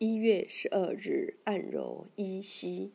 [0.00, 2.92] 一月十二日，按揉一溪。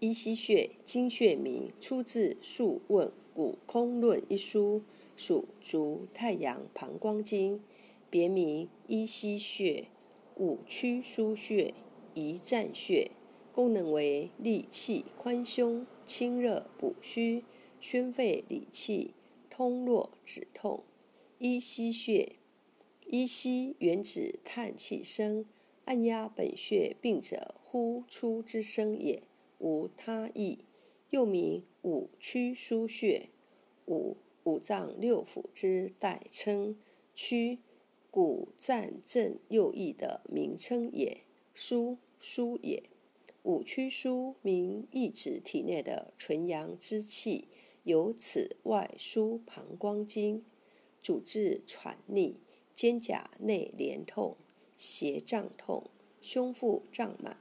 [0.00, 4.82] 一溪穴，经穴名，出自《素问·古空论》一书，
[5.14, 7.62] 属足太阳膀胱经，
[8.08, 9.88] 别名一溪穴、
[10.36, 11.74] 五曲腧穴、
[12.14, 13.10] 一战穴。
[13.52, 17.44] 功能为利气宽胸、清热补虚、
[17.78, 19.12] 宣肺理气、
[19.50, 20.82] 通络止痛。
[21.38, 22.36] 一溪穴，
[23.06, 25.44] 一溪原指叹气声，
[25.84, 29.22] 按压本穴病者呼出之声也，
[29.58, 30.60] 无他意。
[31.10, 33.28] 又名五曲腧穴，
[33.86, 36.76] 五五脏六腑之代称，
[37.14, 37.60] 曲
[38.10, 41.22] 骨战正右翼的名称也，
[41.54, 42.82] 腧腧也。
[43.44, 47.46] 五曲枢名意指体内的纯阳之气，
[47.84, 50.44] 由此外输膀胱经，
[51.02, 52.40] 主治喘逆、
[52.72, 54.36] 肩胛内连痛、
[54.76, 57.36] 胁胀痛、胸腹胀满、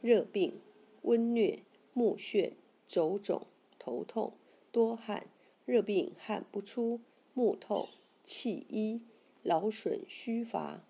[0.00, 0.60] 热病、
[1.02, 1.60] 温疟、
[1.92, 2.52] 目眩、
[2.86, 3.46] 肘肿、
[3.78, 4.34] 头痛、
[4.70, 5.26] 多汗、
[5.64, 7.00] 热病汗不出、
[7.34, 7.88] 目痛、
[8.22, 9.00] 气噫、
[9.42, 10.84] 劳损虚乏、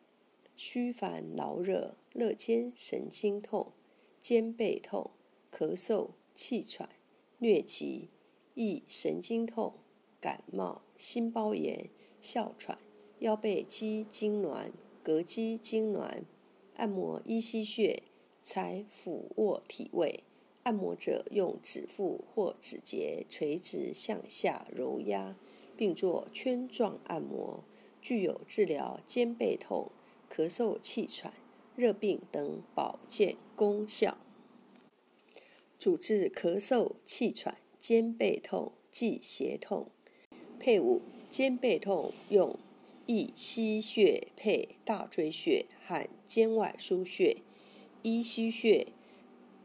[0.57, 3.73] 虚烦劳热、肋间神经痛。
[4.23, 5.11] 肩背痛、
[5.51, 6.89] 咳嗽、气喘、
[7.41, 8.09] 疟疾、
[8.55, 9.75] 易神经痛、
[10.21, 11.91] 感冒、心包炎、
[12.21, 12.79] 哮喘、
[13.19, 14.71] 腰背肌痉挛、
[15.05, 16.23] 膈肌痉挛，
[16.77, 18.03] 按摩依溪穴，
[18.43, 20.23] 采俯卧体位。
[20.63, 25.37] 按摩者用指腹或指节垂直向下揉压，
[25.77, 27.65] 并做圈状按摩，
[28.01, 29.91] 具有治疗肩背痛、
[30.33, 31.33] 咳嗽、气喘。
[31.75, 34.19] 热病等保健功效，
[35.79, 39.87] 主治咳嗽、气喘、肩背痛、系胁痛。
[40.61, 42.59] 配伍肩背痛用
[43.15, 47.43] 一溪穴配大椎穴和肩外腧穴。
[48.01, 48.87] 一溪穴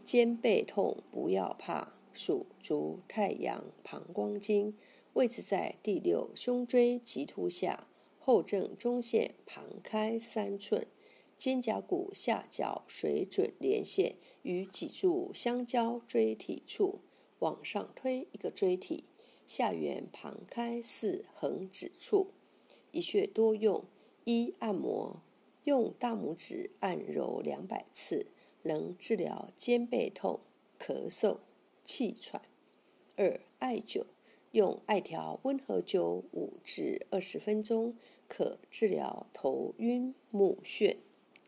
[0.04, 4.76] 肩背痛不要怕，属足太阳膀胱经，
[5.14, 7.88] 位置在第六胸椎棘突下
[8.20, 10.86] 后正中线旁开三寸。
[11.38, 17.00] 肩胛骨下角水准连线，与脊柱相交椎体处，
[17.40, 19.06] 往上推一个椎体，
[19.46, 22.34] 下缘旁开四横指处。
[22.98, 23.84] 一穴多用：
[24.24, 25.22] 一、按摩，
[25.66, 28.26] 用大拇指按揉两百次，
[28.64, 30.40] 能治疗肩背痛、
[30.80, 31.38] 咳嗽、
[31.84, 32.42] 气喘；
[33.16, 34.04] 二、艾灸，
[34.50, 37.96] 用艾条温和灸五至二十分钟，
[38.28, 40.98] 可治疗头晕目眩。